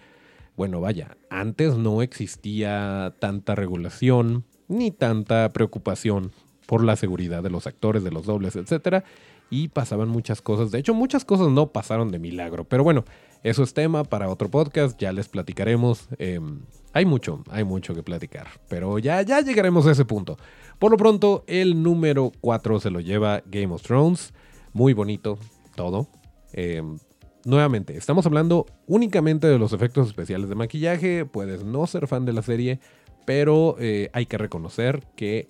[0.57, 6.31] bueno, vaya, antes no existía tanta regulación ni tanta preocupación
[6.65, 9.03] por la seguridad de los actores, de los dobles, etcétera,
[9.51, 10.71] y pasaban muchas cosas.
[10.71, 13.05] De hecho, muchas cosas no pasaron de milagro, pero bueno,
[13.43, 16.07] eso es tema para otro podcast, ya les platicaremos.
[16.17, 16.61] Em,
[16.93, 20.37] hay mucho, hay mucho que platicar, pero ya, ya llegaremos a ese punto.
[20.77, 24.33] Por lo pronto, el número 4 se lo lleva Game of Thrones.
[24.73, 25.37] Muy bonito,
[25.75, 26.07] todo.
[26.53, 26.97] Em,
[27.45, 31.25] nuevamente, estamos hablando únicamente de los efectos especiales de maquillaje.
[31.25, 32.79] Puedes no ser fan de la serie,
[33.25, 35.47] pero eh, hay que reconocer que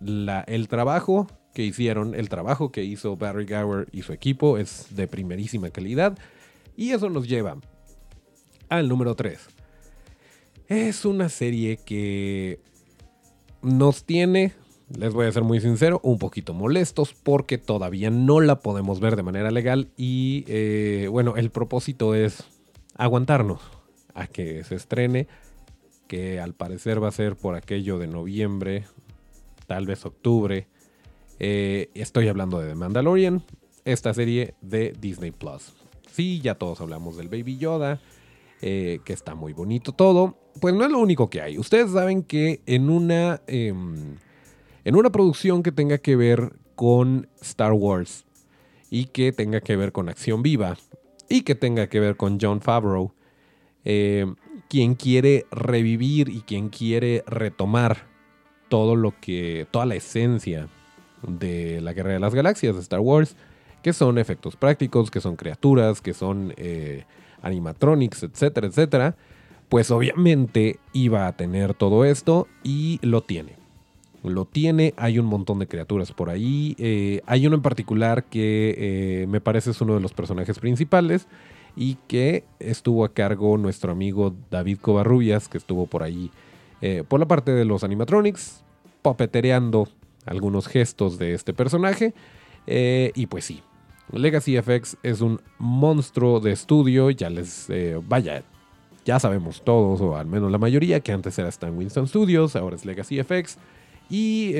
[0.00, 5.06] el trabajo que hicieron, el trabajo que hizo Barry Gower y su equipo es de
[5.06, 6.18] primerísima calidad.
[6.76, 7.58] Y eso nos lleva
[8.68, 9.53] al número 3.
[10.68, 12.58] Es una serie que
[13.60, 14.54] nos tiene,
[14.96, 19.14] les voy a ser muy sincero, un poquito molestos porque todavía no la podemos ver
[19.16, 22.44] de manera legal y eh, bueno, el propósito es
[22.96, 23.60] aguantarnos
[24.14, 25.28] a que se estrene,
[26.08, 28.84] que al parecer va a ser por aquello de noviembre,
[29.66, 30.66] tal vez octubre.
[31.40, 33.42] Eh, estoy hablando de The Mandalorian,
[33.84, 35.74] esta serie de Disney Plus.
[36.10, 38.00] Sí, ya todos hablamos del Baby Yoda,
[38.62, 40.38] eh, que está muy bonito todo.
[40.60, 41.58] Pues no es lo único que hay.
[41.58, 44.16] Ustedes saben que en una, em,
[44.84, 48.24] en una producción que tenga que ver con Star Wars
[48.90, 50.76] y que tenga que ver con acción viva
[51.28, 53.12] y que tenga que ver con John Favreau,
[53.84, 54.26] eh,
[54.68, 58.06] quien quiere revivir y quien quiere retomar
[58.68, 60.68] todo lo que, toda la esencia
[61.26, 63.36] de la Guerra de las Galaxias de Star Wars,
[63.82, 67.04] que son efectos prácticos, que son criaturas, que son eh,
[67.44, 69.16] animatronics, etcétera, etcétera,
[69.68, 73.56] pues obviamente iba a tener todo esto y lo tiene.
[74.22, 76.74] Lo tiene, hay un montón de criaturas por ahí.
[76.78, 81.28] Eh, hay uno en particular que me parece es uno de los personajes principales
[81.76, 86.30] y que estuvo a cargo nuestro amigo David Covarrubias, que estuvo por ahí
[86.80, 88.62] eh, por la parte de los animatronics,
[89.02, 89.88] papetereando
[90.26, 92.14] algunos gestos de este personaje.
[92.66, 93.62] Eh, y pues sí,
[94.12, 98.42] Legacy FX es un monstruo de estudio, ya les eh, vaya,
[99.04, 102.76] ya sabemos todos, o al menos la mayoría, que antes era Stan Winston Studios, ahora
[102.76, 103.58] es Legacy FX.
[104.10, 104.54] Y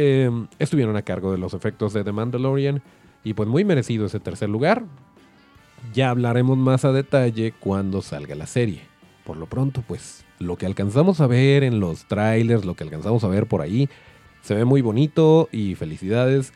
[0.59, 2.83] estuvieron a cargo de los efectos de The Mandalorian.
[3.23, 4.85] Y pues muy merecido ese tercer lugar.
[5.93, 8.81] Ya hablaremos más a detalle cuando salga la serie.
[9.25, 13.25] Por lo pronto, pues lo que alcanzamos a ver en los trailers, lo que alcanzamos
[13.25, 13.89] a ver por ahí,
[14.43, 16.53] se ve muy bonito y felicidades.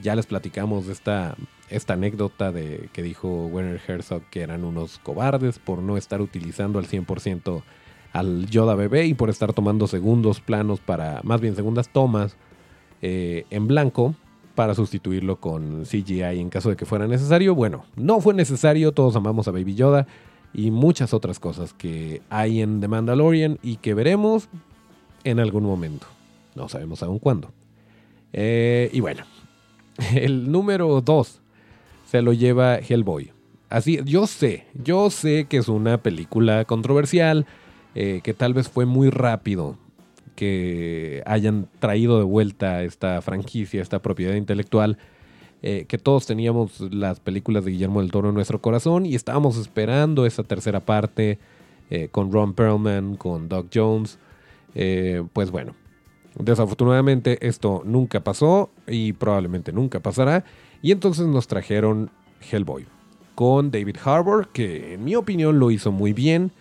[0.00, 1.36] Ya les platicamos de esta,
[1.70, 6.78] esta anécdota de que dijo Werner Herzog que eran unos cobardes por no estar utilizando
[6.78, 7.62] al 100%
[8.12, 12.36] al Yoda bebé y por estar tomando segundos planos para, más bien segundas tomas
[13.02, 14.14] eh, en blanco
[14.54, 17.54] para sustituirlo con CGI en caso de que fuera necesario.
[17.54, 20.06] Bueno, no fue necesario, todos amamos a Baby Yoda
[20.52, 24.48] y muchas otras cosas que hay en The Mandalorian y que veremos
[25.24, 26.06] en algún momento.
[26.56, 27.52] No sabemos aún cuándo.
[28.32, 29.22] Eh, y bueno,
[30.14, 31.40] el número 2
[32.10, 33.30] se lo lleva Hellboy.
[33.68, 37.46] Así, yo sé, yo sé que es una película controversial,
[37.94, 39.76] eh, que tal vez fue muy rápido
[40.34, 44.98] que hayan traído de vuelta esta franquicia, esta propiedad intelectual,
[45.62, 49.56] eh, que todos teníamos las películas de Guillermo del Toro en nuestro corazón y estábamos
[49.56, 51.38] esperando esa tercera parte
[51.90, 54.18] eh, con Ron Perlman, con Doug Jones.
[55.32, 55.74] Pues bueno,
[56.36, 60.44] desafortunadamente esto nunca pasó y probablemente nunca pasará.
[60.82, 62.10] Y entonces nos trajeron
[62.50, 62.86] Hellboy
[63.34, 66.52] con David Harbour, que en mi opinión lo hizo muy bien.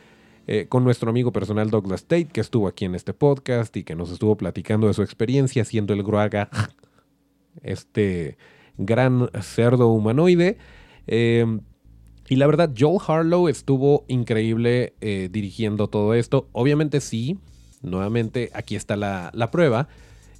[0.51, 3.95] Eh, con nuestro amigo personal Douglas Tate, que estuvo aquí en este podcast y que
[3.95, 6.49] nos estuvo platicando de su experiencia siendo el Gruaga,
[7.61, 8.35] este
[8.75, 10.57] gran cerdo humanoide.
[11.05, 11.61] Em,
[12.29, 16.47] y la verdad, Joel Harlow estuvo increíble eh, dirigiendo todo esto.
[16.51, 17.37] Obviamente sí,
[17.83, 19.87] nuevamente aquí está la, prueba.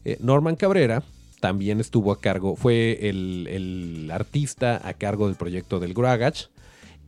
[0.05, 1.03] Eh, Norman Cabrera
[1.39, 6.49] también estuvo a cargo, fue el, el, artista a cargo del proyecto del Gruagach.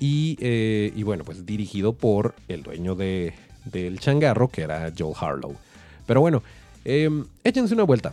[0.04, 3.34] Eh, y, bueno, pues dirigido por el dueño de,
[3.66, 5.56] del changarro, que era Joel Harlow.
[6.08, 6.42] Pero bueno,
[6.86, 8.12] em, échense una vuelta.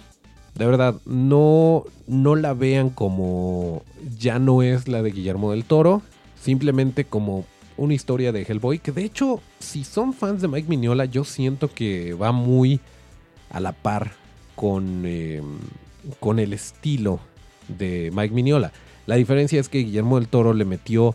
[0.55, 3.83] De verdad, no, no la vean como
[4.19, 6.03] ya no es la de Guillermo del Toro,
[6.41, 11.05] simplemente como una historia de Hellboy, que de hecho, si son fans de Mike Mignola,
[11.07, 12.81] yo siento que va muy
[13.51, 14.13] a la par
[14.57, 15.59] con, em,
[16.21, 17.21] con el estilo
[17.69, 18.73] de Mike Mignola.
[19.07, 21.15] La diferencia es que Guillermo del Toro le metió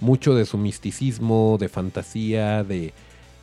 [0.00, 2.92] mucho de su misticismo, de fantasía, de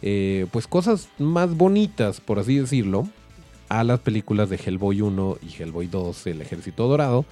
[0.01, 3.07] eh, pues cosas más bonitas, por así decirlo,
[3.69, 7.25] a las películas de Hellboy 1 y Hellboy 2, El Ejército Dorado.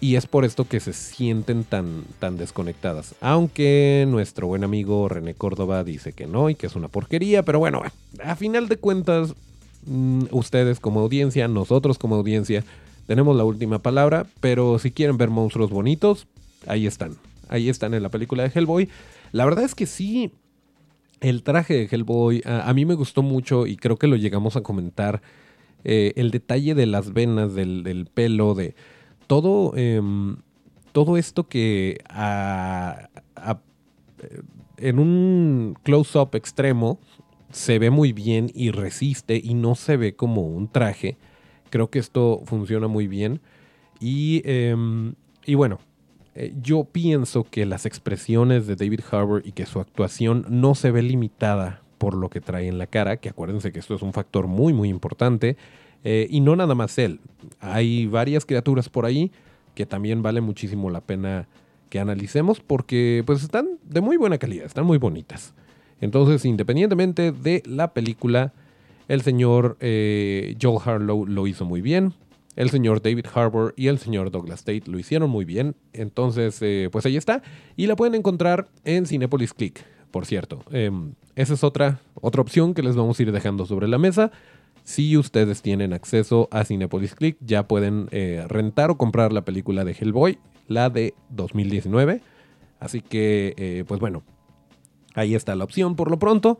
[0.00, 3.16] Y es por esto que se sienten tan, tan desconectadas.
[3.20, 7.44] Aunque nuestro buen amigo René Córdoba dice que no y que es una porquería.
[7.44, 7.82] Pero bueno,
[8.22, 9.34] a final de cuentas,
[9.86, 12.64] mm, ustedes como audiencia, nosotros como audiencia,
[13.08, 14.26] tenemos la última palabra.
[14.38, 16.28] Pero si quieren ver monstruos bonitos,
[16.68, 17.16] ahí están
[17.48, 18.88] ahí están en la película de Hellboy.
[19.32, 20.32] La verdad es que sí,
[21.20, 24.62] el traje de Hellboy a, mí me gustó mucho y creo que lo llegamos a
[24.62, 25.22] comentar.
[25.84, 28.74] Eh, el detalle de las venas, del, pelo, de
[29.26, 30.36] todo, em,
[30.92, 31.98] todo esto que
[34.76, 36.98] en un close-up extremo
[37.52, 41.16] se ve muy bien y resiste y no se ve como un traje.
[41.70, 43.40] Creo que esto funciona muy bien.
[44.00, 45.78] Y, em, y bueno,
[46.34, 50.90] eh, yo pienso que las expresiones de David Harbour y que su actuación no se
[50.90, 54.12] ve limitada por lo que trae en la cara, que acuérdense que esto es un
[54.12, 55.56] factor muy muy importante,
[56.04, 57.20] eh, y no nada más él.
[57.60, 59.32] Hay varias criaturas por ahí
[59.74, 61.48] que también vale muchísimo la pena
[61.90, 65.54] que analicemos porque pues están de muy buena calidad, están muy bonitas.
[66.00, 68.52] Entonces, independientemente de la película,
[69.08, 72.12] el señor eh, Joel Harlow lo hizo muy bien.
[72.56, 75.76] El señor David Harbour y el señor Douglas Tate lo hicieron muy bien.
[75.92, 77.42] Entonces, eh, pues ahí está.
[77.76, 80.62] Y la pueden encontrar en Cinepolis Click, por cierto.
[80.70, 84.30] Em, esa es otra, otra opción que les vamos a ir dejando sobre la mesa.
[84.84, 89.84] Si ustedes tienen acceso a Cinepolis Click, ya pueden eh, rentar o comprar la película
[89.84, 92.20] de Hellboy, la de 2019.
[92.80, 94.22] Así que, pues bueno,
[95.14, 96.58] ahí está la opción por lo pronto.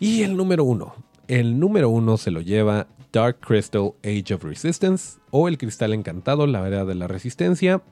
[0.00, 0.94] Y el número uno.
[1.28, 6.46] El número uno se lo lleva Dark Crystal Age of Resistance o El Cristal Encantado,
[6.46, 7.82] la verdad de la resistencia.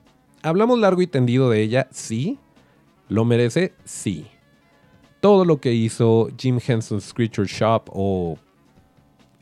[0.41, 2.39] Hablamos largo y tendido de ella, sí.
[3.09, 3.73] ¿Lo merece?
[3.85, 4.25] Sí.
[5.21, 8.39] Todo lo que hizo Jim Henson's Creature Shop o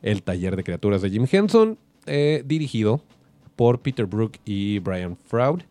[0.02, 3.00] el taller de criaturas de Jim Henson, eh, dirigido
[3.56, 5.62] por Peter Brook y Brian Froud,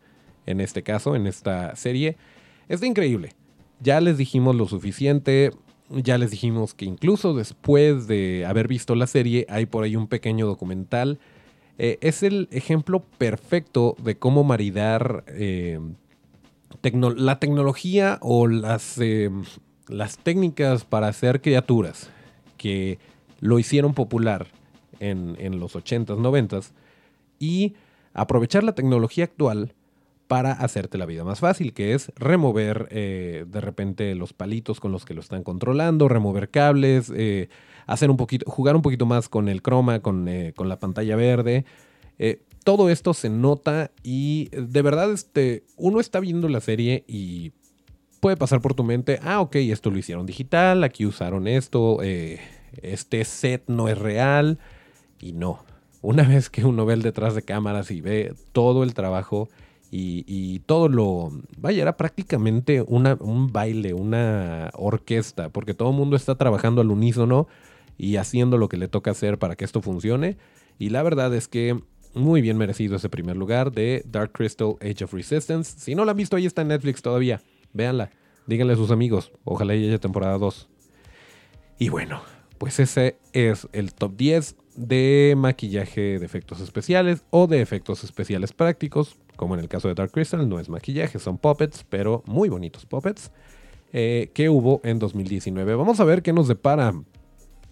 [0.48, 2.18] en este caso, en esta serie,
[2.70, 3.34] es increíble.
[3.82, 5.52] Ya les dijimos lo suficiente,
[5.90, 10.08] ya les dijimos que incluso después de haber visto la serie hay por ahí un
[10.08, 11.20] pequeño documental.
[11.78, 15.80] Eh, es el ejemplo perfecto de cómo maridar eh,
[16.82, 19.30] la tecnología o las, eh,
[19.88, 22.10] las técnicas para hacer criaturas
[22.58, 22.98] que
[23.40, 24.48] lo hicieron popular
[25.00, 26.72] en, en los 80s, 90s
[27.40, 27.76] y
[28.14, 29.75] aprovechar la tecnología actual
[30.28, 34.92] para hacerte la vida más fácil, que es remover eh, de repente los palitos con
[34.92, 37.50] los que lo están controlando, remover cables, eh,
[37.86, 41.16] hacer un poquito, jugar un poquito más con el croma, con, eh, con la pantalla
[41.16, 41.66] verde.
[42.64, 47.52] todo esto se nota y de verdad este, uno está viendo la serie y
[48.20, 53.24] puede pasar por tu mente, ah, ok, esto lo hicieron digital, aquí usaron esto, este
[53.26, 54.58] set no es real
[55.20, 55.64] y no.
[56.02, 59.50] Una vez que uno ve el detrás de cámaras y ve todo el trabajo,
[59.98, 61.32] y, todo lo...
[61.58, 67.48] Vaya, era prácticamente un baile, una orquesta, porque todo el mundo está trabajando al unísono
[67.98, 70.38] y haciendo lo que le toca hacer para que esto funcione.
[70.80, 71.80] Y la verdad es que
[72.14, 75.80] muy bien merecido ese primer lugar de Dark Crystal Age of Resistance.
[75.80, 77.42] Si no la han visto, ahí está en Netflix todavía.
[77.74, 78.12] Véanla.
[78.48, 79.32] Díganle a sus amigos.
[79.44, 80.70] Ojalá haya temporada 2.
[81.80, 82.22] Y bueno,
[82.58, 88.52] pues ese es el top 10 de maquillaje de efectos especiales o de efectos especiales
[88.52, 92.50] prácticos como en el caso de Dark Crystal, no es maquillaje, son puppets, pero muy
[92.50, 93.32] bonitos puppets,
[93.94, 95.76] eh, que hubo en 2019.
[95.76, 96.94] Vamos a ver qué nos depara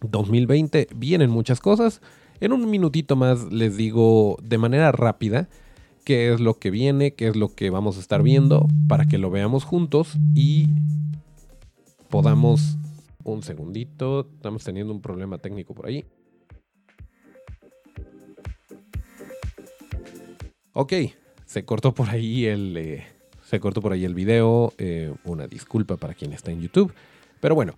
[0.02, 0.88] 2020.
[0.96, 2.02] Vienen muchas cosas.
[2.40, 5.48] En un minutito más les digo de manera rápida
[6.04, 9.18] qué es lo que viene, qué es lo que vamos a estar viendo, para que
[9.18, 10.68] lo veamos juntos y
[12.10, 12.78] podamos...
[13.26, 16.04] Un segundito, estamos teniendo un problema técnico por ahí.
[20.74, 20.92] Ok,
[21.54, 23.06] se cortó por ahí el, eh,
[23.46, 24.74] se cortó por ahí el video.
[24.80, 26.92] Eh, una disculpa para quien está en YouTube.
[27.40, 27.76] Pero bueno,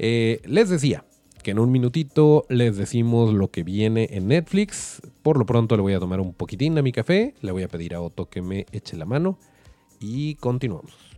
[0.00, 1.04] eh, les decía
[1.44, 5.00] que en un minutito les decimos lo que viene en Netflix.
[5.22, 7.34] Por lo pronto le voy a tomar un poquitín a mi café.
[7.42, 9.38] Le voy a pedir a Otto que me eche la mano.
[10.00, 11.11] Y continuamos.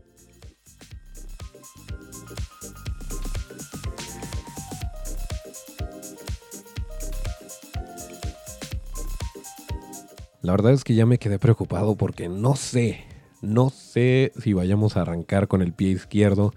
[10.45, 13.05] La verdad es que ya me quedé preocupado porque no sé,
[13.41, 16.53] no sé si vayamos a arrancar con el pie izquierdo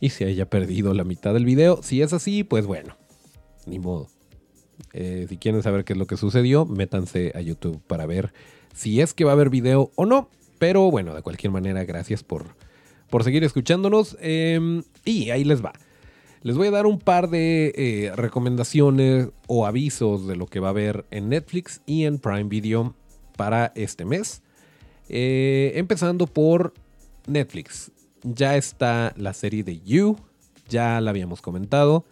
[0.00, 1.82] y se haya perdido la mitad del video.
[1.82, 2.96] Si es así, pues bueno,
[3.66, 4.08] ni modo.
[4.94, 8.32] Eh, si quieren saber qué es lo que sucedió, métanse a YouTube para ver
[8.74, 10.30] si es que va a haber video o no.
[10.58, 12.46] Pero bueno, de cualquier manera, gracias por,
[13.10, 14.16] por seguir escuchándonos.
[14.22, 15.74] Em, y ahí les va.
[16.40, 20.68] Les voy a dar un par de eh, recomendaciones o avisos de lo que va
[20.68, 22.94] a haber en Netflix y en Prime Video
[23.36, 24.42] para este mes.
[25.08, 26.74] Eh, empezando por
[27.26, 27.92] Netflix.
[28.22, 30.16] Ya está la serie de You.
[30.68, 32.04] Ya la habíamos comentado.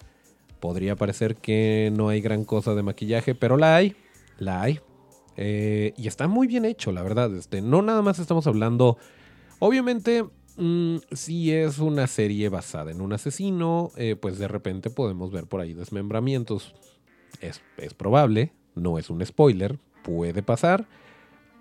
[0.60, 3.96] Podría parecer que no hay gran cosa de maquillaje, pero la hay.
[4.38, 4.80] La hay.
[5.36, 7.34] Eh, y está muy bien hecho, la verdad.
[7.34, 8.96] Este, no nada más estamos hablando.
[9.58, 10.24] Obviamente,
[10.56, 15.46] mm, si es una serie basada en un asesino, eh, pues de repente podemos ver
[15.46, 16.74] por ahí desmembramientos.
[17.40, 20.86] Es, es probable, no es un spoiler, puede pasar.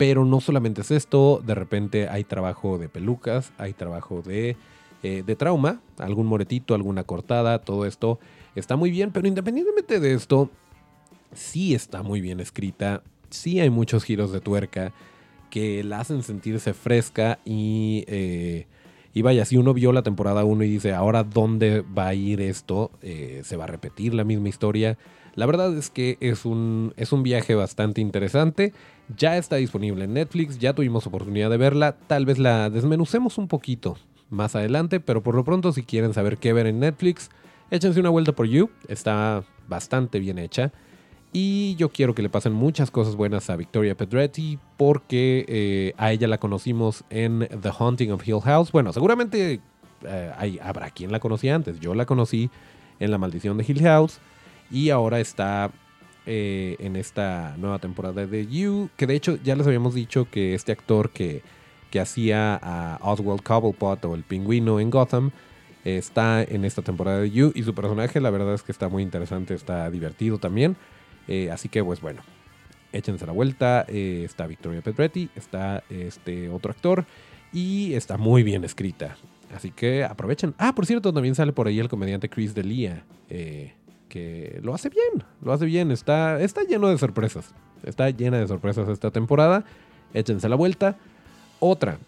[0.04, 4.58] Pero no solamente es esto, de repente hay trabajo de pelucas, hay trabajo de,
[5.02, 8.20] eh, de trauma, algún moretito, alguna cortada, todo esto
[8.54, 10.50] está muy bien, pero independientemente de esto,
[11.34, 14.92] sí está muy bien escrita, sí hay muchos giros de tuerca
[15.50, 18.68] que la hacen sentirse fresca y, eh,
[19.14, 22.42] y vaya, si uno vio la temporada 1 y dice, ahora dónde va a ir
[22.42, 24.98] esto, eh, se va a repetir la misma historia.
[25.36, 28.74] La verdad es que es un, es un viaje bastante interesante.
[29.16, 31.96] Ya está disponible en Netflix, ya tuvimos oportunidad de verla.
[32.08, 33.98] Tal vez la desmenucemos un poquito
[34.30, 37.30] más adelante, pero por lo pronto si quieren saber qué ver en Netflix,
[37.70, 38.72] échense una vuelta por You.
[38.88, 40.72] Está bastante bien hecha.
[41.36, 46.12] Y yo quiero que le pasen muchas cosas buenas a Victoria Pedretti porque eh, a
[46.12, 48.72] ella la conocimos en The Haunting of Hill House.
[48.72, 49.60] Bueno, seguramente
[50.08, 51.80] eh, habrá quien la conocía antes.
[51.80, 52.52] Yo la conocí
[53.00, 54.20] en La Maldición de Hill House
[54.70, 55.72] y ahora está
[56.28, 60.54] eh, en esta nueva temporada de You, que de hecho ya les habíamos dicho que
[60.54, 61.42] este actor que,
[61.90, 65.32] que hacía a Oswald Cobblepot o el pingüino en Gotham
[65.84, 69.02] está en esta temporada de You y su personaje la verdad es que está muy
[69.02, 70.78] interesante, está divertido también.
[71.28, 72.22] Eh, así que, pues bueno,
[72.92, 73.86] échense la vuelta.
[73.88, 77.06] Eh, está Victoria Pedretti, está este otro actor
[77.52, 79.16] y está muy bien escrita.
[79.56, 80.56] Así que aprovechen.
[80.58, 83.74] Ah, por cierto, también sale por ahí el comediante Chris D'Elia, eh,
[84.10, 85.92] que lo hace bien, lo hace bien.
[85.92, 87.54] Está, está lleno de sorpresas.
[87.84, 89.64] Está llena de sorpresas esta temporada.
[90.14, 90.98] Échense la vuelta.
[91.60, 92.00] Otra,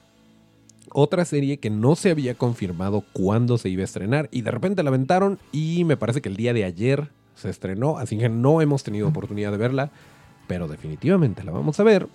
[0.91, 4.84] otra serie que no se había confirmado cuándo se iba a estrenar y de repente
[4.84, 8.62] la aventaron y me parece que el día de ayer se estrenó, así que no
[8.62, 9.92] hemos tenido oportunidad de verla,
[10.48, 12.08] pero definitivamente la vamos a ver,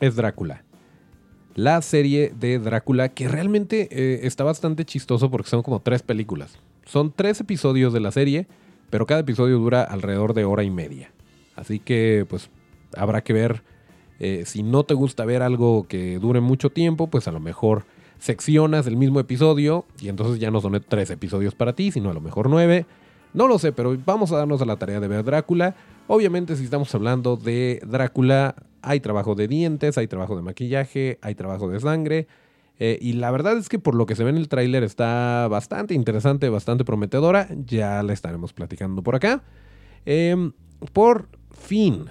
[0.00, 0.64] es Drácula.
[1.54, 6.58] La serie de Drácula que realmente eh, está bastante chistoso porque son como tres películas.
[6.84, 8.46] Son tres episodios de la serie,
[8.88, 11.12] pero cada episodio dura alrededor de hora y media.
[11.56, 12.50] Así que pues
[12.96, 13.62] habrá que ver
[14.20, 17.84] eh, si no te gusta ver algo que dure mucho tiempo, pues a lo mejor
[18.18, 22.14] seccionas el mismo episodio y entonces ya no son tres episodios para ti, sino a
[22.14, 22.84] lo mejor nueve
[23.32, 25.74] no lo sé, pero vamos a darnos a la tarea de ver Drácula.
[26.08, 31.34] Obviamente si estamos hablando de Drácula, hay trabajo de dientes, hay trabajo de maquillaje, hay
[31.34, 32.26] trabajo de sangre.
[32.80, 35.46] Eh, y la verdad es que por lo que se ve en el tráiler está
[35.48, 37.48] bastante interesante, bastante prometedora.
[37.66, 39.42] Ya la estaremos platicando por acá.
[40.06, 40.52] Em,
[40.92, 42.06] por fin,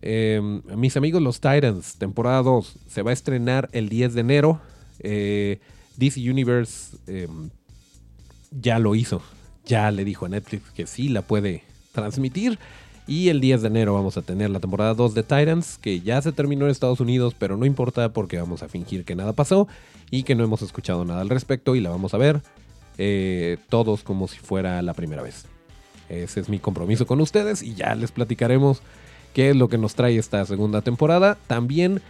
[0.00, 4.60] em, mis amigos los Titans, temporada 2, se va a estrenar el 10 de enero.
[5.00, 5.60] Eh,
[5.96, 7.50] DC Universe em,
[8.50, 9.22] ya lo hizo
[9.66, 11.62] ya le dijo a Netflix que sí la puede
[11.92, 12.58] transmitir.
[13.08, 16.20] Y el 10 de enero vamos a tener la temporada 2 de Titans, que ya
[16.22, 19.68] se terminó en Estados Unidos, pero no importa porque vamos a fingir que nada pasó
[20.10, 22.40] y que no hemos escuchado nada al respecto y la vamos a ver
[22.98, 25.44] eh, todos como si fuera la primera vez.
[26.08, 28.82] Ese es mi compromiso con ustedes y ya les platicaremos
[29.34, 31.36] qué es lo que nos trae esta segunda temporada.
[31.46, 32.00] También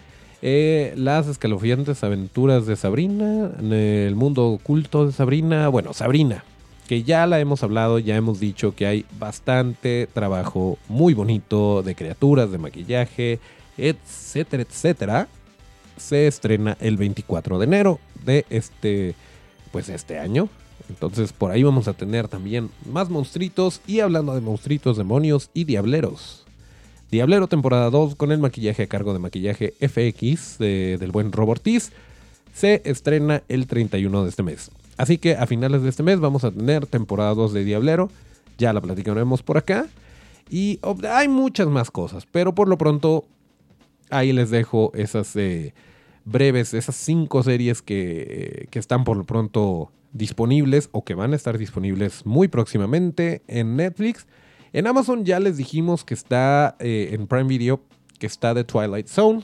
[0.40, 6.44] eh, las escalofriantes aventuras de Sabrina, el mundo oculto de Sabrina, bueno, Sabrina,
[6.87, 11.95] que ya la hemos hablado, ya hemos dicho que hay bastante trabajo muy bonito de
[11.95, 13.41] criaturas, de maquillaje,
[13.76, 15.28] etcétera, etcétera.
[15.97, 19.14] Se estrena el 24 de enero de este,
[19.72, 20.49] pues este año.
[20.89, 25.64] Entonces por ahí vamos a tener también más monstruitos y hablando de monstruitos, demonios y
[25.64, 26.45] diableros.
[27.11, 31.93] Diablero temporada 2 con el maquillaje a cargo de maquillaje FX del buen Robortiz
[32.53, 34.70] se estrena el 31 de este mes.
[34.97, 38.11] Así que a finales de este mes vamos a tener temporada 2 de Diablero.
[38.59, 39.86] Ya la platicaremos por acá.
[40.49, 42.26] Y hay muchas más cosas.
[42.26, 43.24] Pero por lo pronto,
[44.11, 45.74] ahí les dejo esas eh,
[46.24, 51.36] breves, esas cinco series que, que, están por lo pronto disponibles o que van a
[51.36, 54.26] estar disponibles muy próximamente en Netflix.
[54.72, 57.80] En Amazon ya les dijimos que está eh, en Prime Video,
[58.18, 59.42] que está The Twilight Zone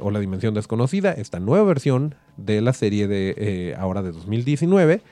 [0.00, 5.02] o La Dimensión Desconocida, esta nueva versión de la serie de eh, ahora de 2019.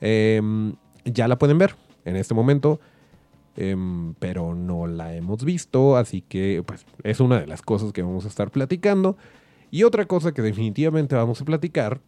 [0.00, 0.74] Em,
[1.04, 2.80] ya la pueden ver en este momento,
[3.56, 8.02] em, pero no la hemos visto, así que pues, es una de las cosas que
[8.02, 9.16] vamos a estar platicando.
[9.70, 12.00] Y otra cosa que definitivamente vamos a platicar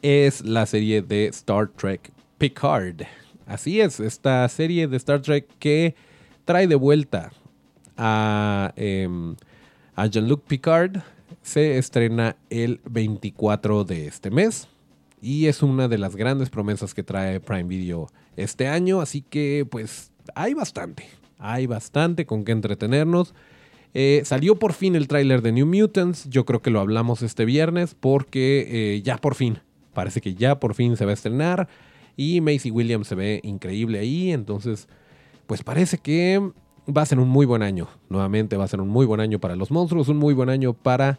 [0.00, 3.02] es la serie de Star Trek Picard.
[3.46, 5.94] Así es, esta serie de Star Trek que
[6.44, 7.32] trae de vuelta
[7.96, 9.36] a, em,
[9.94, 11.02] a Jean-Luc Picard.
[11.42, 14.68] Se estrena el 24 de este mes
[15.20, 19.66] y es una de las grandes promesas que trae Prime Video este año, así que
[19.70, 21.04] pues hay bastante,
[21.38, 23.34] hay bastante con que entretenernos.
[23.94, 27.44] Eh, salió por fin el tráiler de New Mutants, yo creo que lo hablamos este
[27.44, 29.60] viernes porque eh, ya por fin,
[29.94, 31.68] parece que ya por fin se va a estrenar
[32.16, 34.88] y Macy Williams se ve increíble ahí, entonces
[35.46, 36.52] pues parece que
[36.88, 39.38] va a ser un muy buen año, nuevamente va a ser un muy buen año
[39.38, 41.18] para los monstruos, un muy buen año para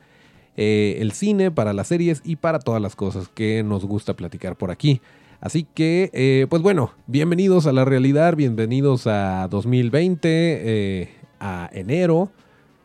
[0.58, 4.56] eh, el cine, para las series y para todas las cosas que nos gusta platicar
[4.56, 5.02] por aquí.
[5.40, 11.10] Así que, eh, pues bueno, bienvenidos a la realidad, bienvenidos a 2020, eh,
[11.40, 12.32] a enero.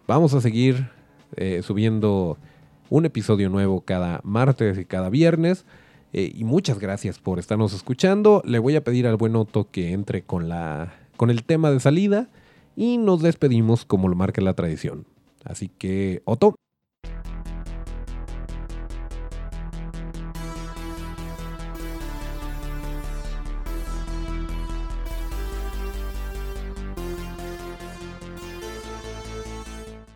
[0.06, 0.90] Vamos a seguir
[1.62, 2.36] subiendo
[2.90, 5.66] un episodio nuevo cada martes y cada viernes.
[6.12, 8.42] Y muchas gracias por estarnos escuchando.
[8.44, 11.78] Le voy a pedir al buen Otto que entre con, la, con el tema de
[11.78, 12.28] salida
[12.78, 15.04] y nos despedimos como lo marca la tradición.
[15.44, 16.54] Así que, Otto.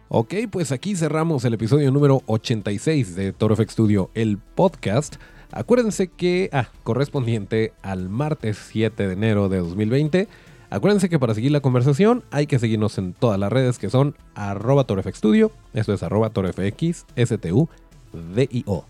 [0.08, 5.16] Ok, pues aquí cerramos el episodio número 86 de Toro Studio, el podcast.
[5.50, 10.28] Acuérdense que, ah, correspondiente al martes 7 de enero de 2020.
[10.72, 14.16] Acuérdense que para seguir la conversación hay que seguirnos en todas las redes que son
[14.34, 18.84] arroba torfxstudio, esto es arroba torfx, S-T-U-D-I-O.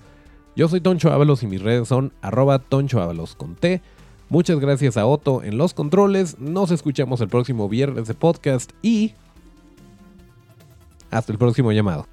[0.54, 3.82] Yo soy Toncho Ábalos y mis redes son arroba Toncho Ábalos con T.
[4.28, 9.14] Muchas gracias a Otto en los controles, nos escuchamos el próximo viernes de podcast y
[11.10, 12.11] hasta el próximo llamado.